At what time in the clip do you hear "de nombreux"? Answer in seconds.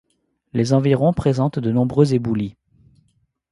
1.59-2.15